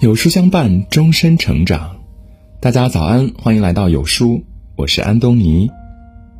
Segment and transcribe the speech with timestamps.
[0.00, 1.96] 有书相伴，终身成长。
[2.60, 4.44] 大家早安，欢迎来到有书，
[4.76, 5.68] 我是安东尼。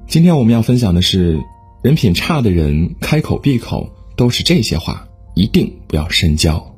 [0.07, 1.41] 今天我们要分享的是，
[1.83, 6.73] 人品差的人开口闭口都是这些话，一定不要深交。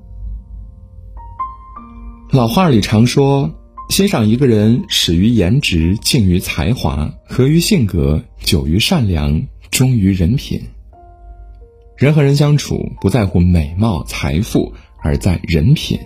[2.31, 3.51] 老话里常说，
[3.91, 10.59] 欣赏一个人始于颜值，敬于才华，合于性格，久于善良，忠于人品。
[11.99, 16.01] 人和人相处，不在乎美貌、财富，而在人品。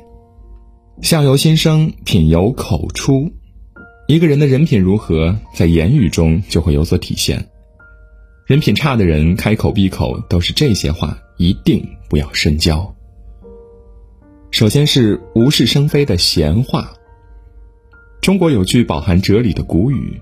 [1.02, 3.32] 相由心生，品由口出。
[4.06, 7.48] 一个人的人品如何，在言语中就会有所体现。
[8.46, 12.94] 人品差的人，开口闭口都是这些话，一定不要深交。
[14.50, 16.92] 首先是无事生非的闲话。
[18.20, 20.20] 中国有句饱含哲理的古语：“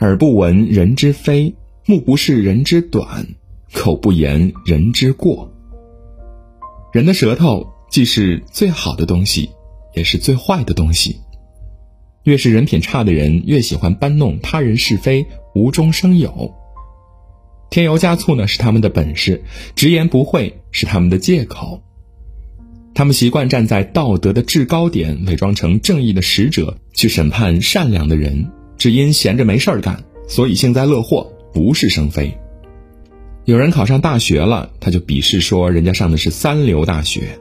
[0.00, 3.26] 耳不闻人之非，目不视人之短，
[3.72, 5.52] 口不言人之过。”
[6.92, 9.50] 人的舌头既是最好的东西。
[9.96, 11.20] 也是最坏的东西。
[12.22, 16.54] 越是人品差的人，越喜欢搬弄他人是非，无中生有。
[17.70, 19.42] 添油加醋呢是他们的本事，
[19.74, 21.82] 直言不讳是他们的借口。
[22.94, 32.36] 他们习惯站在道德的制高点，伪装成正义的使者去审判善良的人，只因闲着没事儿干，所以幸灾乐祸，不是生非。
[33.44, 37.38] 有人考上大学了，他就鄙视说人家上的是三流大学。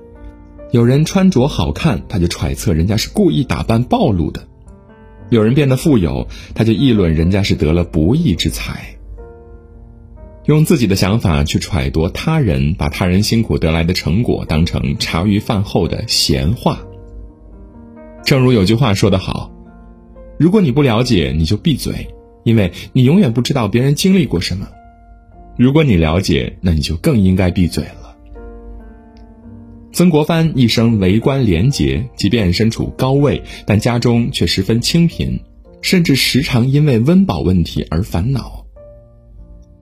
[0.72, 4.42] 有人穿着好看，他就揣测人家是故意打扮暴露的；
[5.30, 8.98] 有人变得富有，他就议论人家是得了不义之财。
[10.46, 16.80] 用自己的想法去揣度他人，把他人辛苦得来的成果当成茶余饭后的闲话。
[18.24, 19.52] 正如有句话说得好
[20.38, 22.08] ：“如果你不了解，你就闭嘴，
[22.44, 24.68] 因为你永远不知道别人经历过什么；
[25.58, 28.05] 如果你了解，那你就更应该闭嘴了。”
[29.96, 35.40] 曾国藩一生为官廉洁，即便身处高位，但家中却十分清贫，
[35.82, 38.66] 甚至时常因为温饱问题而烦恼。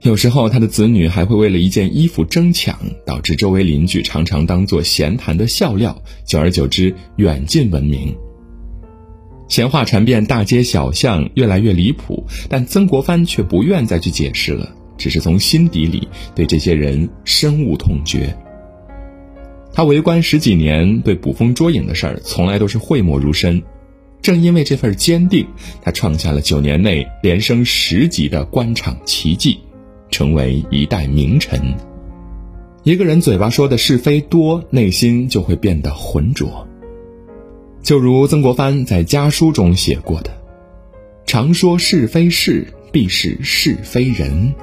[0.03, 2.77] 有时候，他的子女还会为了一件衣服争抢，
[3.07, 8.15] 导致周围邻居常常当作闲谈的笑料，久而久之，远近闻名。
[9.47, 18.37] 闲话传遍大街小巷，越来越离谱，但曾国藩却不愿再去解释了，只是从心底里对这些人深恶痛绝。
[19.73, 23.61] 他为官十几年，对捕风捉影的事儿从来都是讳莫如深。
[24.21, 25.45] 正因为这份坚定，
[25.81, 29.59] 他创下了九年内连升十级的官场奇迹，
[30.11, 31.59] 成为一代名臣。
[32.83, 36.67] 一个人嘴巴说的是非多，内心就会变得浑浊。
[37.81, 40.31] 就如曾国藩在家书中写过的
[41.25, 44.53] ：“常说是非事，必是是非人。”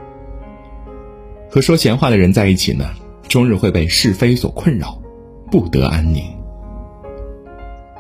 [1.51, 2.89] 和说闲话的人在一起呢，
[3.29, 5.00] 终日会被是非所困扰。
[5.51, 6.23] 不得安宁。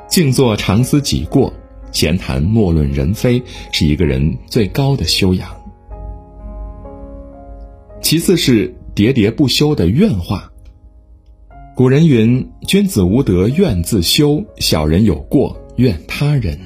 [0.08, 1.52] 静坐常思己过，
[1.92, 5.48] 闲谈莫论人非，是一个人最高的修养。
[8.00, 10.50] 其次是喋喋不休的怨话。
[11.76, 16.58] 古人云：“君子无德怨自修，小人有过怨他人。”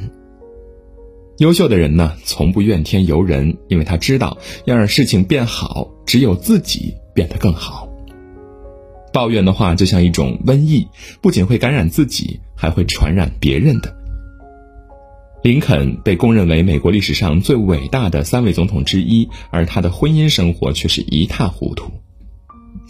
[1.38, 7.88] 优秀的人呢，从不怨天尤人，因为他知道要让事情变好，只有自己变得更好。
[9.14, 10.88] 抱怨的话就像一种瘟疫，
[11.22, 13.97] 不仅会感染自己，还会传染别人的。
[15.44, 21.92] 林肯被公认为美国历史上最伟大的三位总统之一，而他的婚姻生活却是一塌糊涂。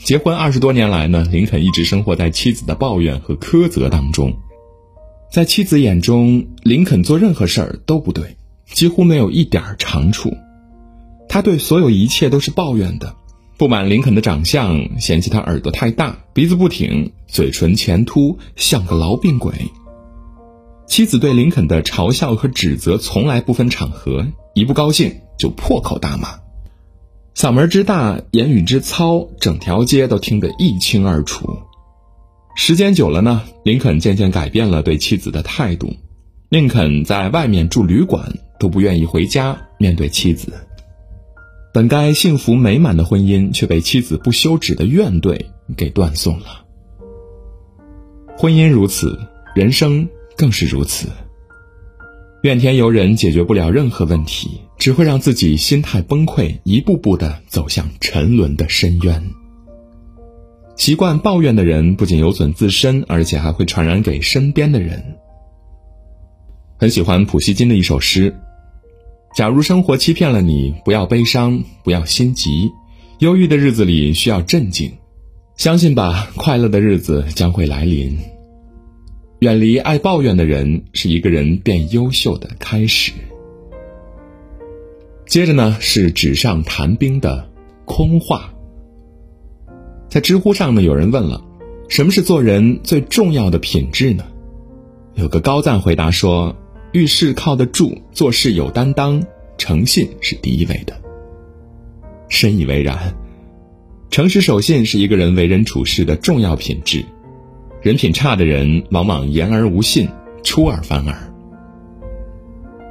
[0.03, 4.33] 结婚二十多年来呢，林肯一直生活在妻子的抱怨和苛责当中。
[5.31, 10.33] 在妻子眼中，林肯做任何事儿都不对，几乎没有一点长处。
[11.29, 13.15] 他对所有一切都是抱怨的。
[13.57, 19.53] 不满林肯的长相，嫌弃他耳朵太大，鼻子不挺，嘴唇前凸，像个痨病鬼。
[20.89, 26.41] 妻子对林肯的嘲笑和指责从来不分场合，一不高兴就破口大骂，
[27.37, 31.47] 嗓门之大，言语之糙，整条街都听得一清二楚。
[32.57, 35.95] 时间久了呢，林肯渐渐改变了对妻子的态度，
[36.49, 40.53] 宁肯在外面住旅馆，都不愿意回家面对妻子。
[41.75, 46.65] 本该幸福美满的婚姻，却被妻子不休止的怨怼给断送了。
[48.39, 49.19] 婚姻如此，
[49.57, 51.09] 人生更是如此。
[52.43, 59.21] 怨天尤人解决不了任何问题，只会让自己心态崩溃，一步步的走向沉沦的深渊。
[60.77, 65.17] 习惯抱怨的人，不仅有损自身，而且还会传染给身边的人。
[66.79, 68.33] 很喜欢普希金的一首诗。
[69.35, 72.71] 假如生活欺骗了你，不要悲伤，不要心急，
[73.19, 74.93] 忧郁的日子里需要镇静，
[75.57, 78.17] 相信吧，快乐的日子将会来临。
[79.41, 83.13] 远离爱抱怨的人，是一个人变优秀的开始。
[85.27, 87.51] 接着呢，是纸上谈兵的
[87.85, 88.55] 空话。
[90.09, 91.45] 在知乎上呢，有人问了
[91.91, 94.25] ：“什么是做人最重要的品质呢？”
[95.17, 96.55] 有个高赞回答说
[96.95, 99.21] ：“遇事靠得住，做事有担当，
[99.59, 100.95] 诚信是第一位的。”
[102.31, 103.13] 深以为然。
[104.11, 107.05] 诚实守信是一个人为人处事的重要品质。
[107.83, 110.09] 人品差的人，往往言而无信，
[110.45, 111.35] 出尔反尔。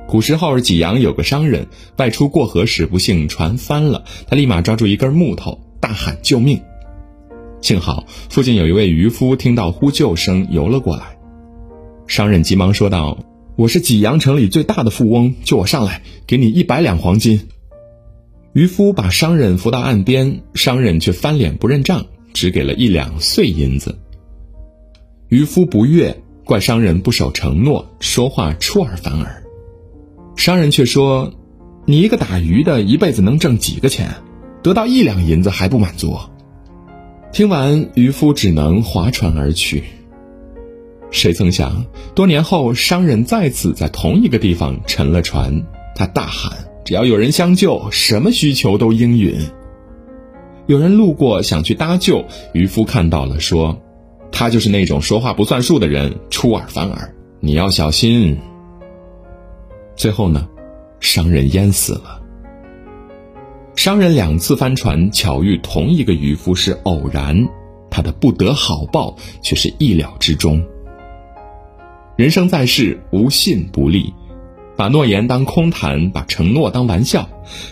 [0.05, 1.65] 古时候，济阳有个商人
[1.95, 6.61] 外出过河时，不幸船翻了，他立马抓住一根木头，大喊救命。
[7.61, 11.17] 幸好附近有一位渔夫听到呼救声，游了过来。
[12.05, 13.17] 商人急忙说道
[13.55, 17.41] ：“我是济阳城里最大的富翁，救我上来，给你一百两黄金。”
[18.53, 23.99] 渔夫把商人扶到岸边，商人却翻脸不认账，只给了一两碎银子。
[25.29, 29.43] 渔夫不悦，怪商人不守承诺，说话出尔反尔。
[30.35, 31.31] 商人却说
[31.85, 34.15] ：“你一个打鱼的，一辈子能挣几个钱？
[34.63, 36.17] 得到一两银子还不满足？”
[37.31, 39.83] 听完，渔夫只能划船而去。
[41.13, 45.63] 谁曾想，多年后，商人再次在同一个地方沉了船，
[45.95, 46.51] 他大喊
[46.83, 49.39] ：“只要有人相救，什么需求都应允。”
[50.65, 53.79] 有人路过想去搭救，渔夫看到了，说
[54.33, 58.35] ：“他就是那种说话不算数的人，出尔反尔，你要小心。”
[59.95, 60.49] 最后呢，
[60.99, 62.19] 商人淹死了。
[63.75, 67.47] 商人两次翻船，巧遇同一个渔夫是偶然，
[67.91, 70.59] 他的不得好报却是意料之中。
[72.23, 74.13] 人生在世，无信不立，
[74.77, 77.27] 把诺言当空谈，把承诺当玩笑，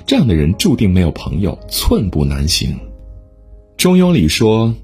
[0.05, 2.77] 这样的人注定没有朋友，寸步难行。
[3.77, 4.75] 中庸里说：“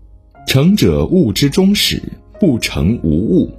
[0.48, 2.02] 成者物之终始，
[2.40, 3.52] 不成无物。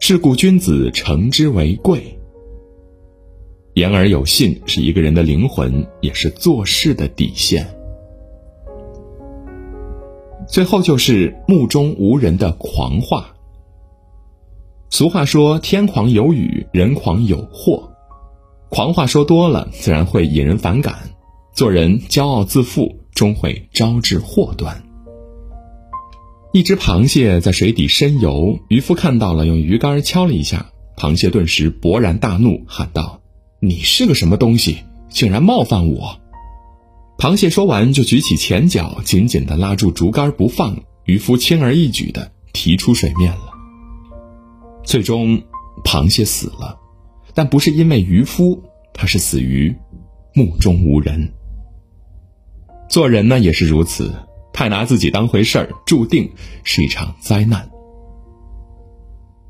[0.00, 2.02] 是故君子诚之为贵。”
[3.74, 7.64] 言而有信是一个人的灵魂，也是做事的底线。
[10.48, 13.33] 最后就是目中无人的狂话。
[14.94, 17.90] 俗话说：“天狂有雨，人狂有祸。”
[18.70, 21.10] 狂话说多了，自然会引人反感。
[21.52, 24.84] 做人骄傲自负，终会招致祸端。
[26.52, 33.20] 一只螃蟹在水底深游，渔夫看到了，用鱼竿敲了一下，螃蟹顿时勃然大怒，喊道。
[33.58, 34.76] 你是个什么东西，
[35.08, 36.20] 竟然冒犯我！
[37.18, 40.84] 螃蟹说完，就举起前脚，紧紧地拉住竹竿不放。
[41.04, 43.53] 渔夫轻而易举地提出水面了。
[44.84, 45.42] 最终，
[45.82, 46.78] 螃蟹死了，
[47.34, 49.74] 但不是因为渔夫，他是死于
[50.34, 51.32] 目中无人。
[52.88, 54.12] 做人呢，也是如此，
[54.52, 56.30] 太拿自己当回事儿，注定
[56.62, 57.68] 是一场灾难。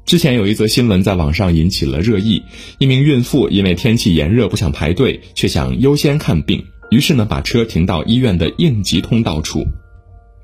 [0.06, 2.42] 之前有一则新闻在网上引起了热议，
[2.78, 9.64] 一名孕妇因为天气炎热不想排队，却想优先看病，于是呢把车停到医院的应急通道处。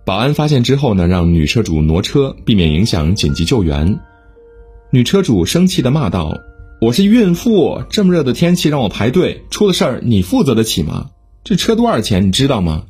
[0.05, 4.01] 保安发现之后呢，让女车主挪车，避免影响紧急救援。
[4.93, 6.37] 女车主生气的骂道
[6.83, 11.11] ：“我是孕妇，这么热的天气让我排队，出了事儿你负责得起吗？
[11.45, 12.87] 这车多少钱你知道吗？”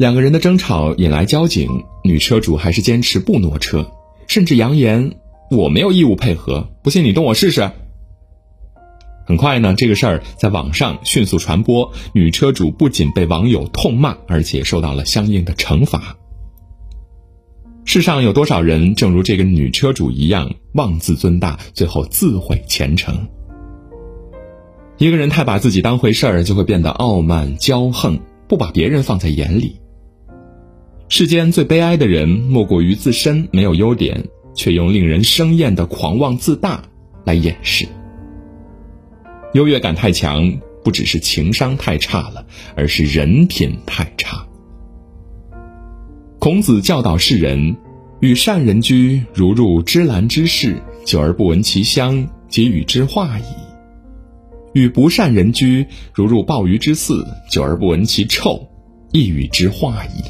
[0.00, 1.68] 两个人的争吵引来交警，
[2.04, 3.90] 女车主还是坚持不挪车，
[4.28, 5.18] 甚至扬言。
[5.50, 7.70] 我没有义务配合，不信你动我试试。
[9.26, 16.16] 很快呢，这个事儿在网上迅速传播，女车主不仅被网友痛骂，而且受到了相应的惩罚。
[17.92, 23.26] 世上有多少人，正如这个女车主一样，妄自尊大，最后自毁前程？
[24.96, 29.80] 一个人太把自己当回事儿，就会变得傲慢骄横，不把别人放在眼里。
[31.08, 34.22] 世间最悲哀的人，莫过于自身没有优点。
[34.54, 36.84] 却用令人生厌的狂妄自大
[37.24, 37.88] 来掩饰，
[39.52, 44.46] 优越感太强，不只是情商太差了，而是人品太差。
[46.40, 47.76] 孔子教导世人：
[48.20, 53.42] 与善人居，如入芝兰之室，久而不闻其香，即与之化矣；
[54.72, 58.66] 与不善人居，如入鲍鱼之肆，久而不闻其臭，
[59.12, 60.22] 亦与之化矣。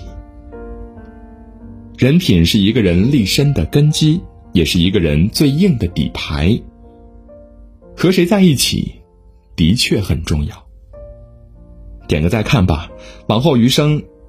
[1.97, 4.21] 人品是一个人立身的根基，
[4.52, 6.61] 也是一个人最硬的底牌。
[7.97, 8.97] 和谁在一起，
[9.55, 10.67] 的确很重要。
[12.09, 12.90] 点个再看吧，
[13.29, 14.02] 往后余生，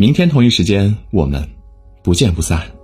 [0.00, 1.42] 明天同一时间我们
[2.04, 2.77] 不见不散。